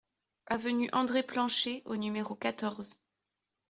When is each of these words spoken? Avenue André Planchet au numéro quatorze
Avenue 0.47 0.89
André 0.93 1.21
Planchet 1.21 1.83
au 1.85 1.95
numéro 1.95 2.33
quatorze 2.33 3.03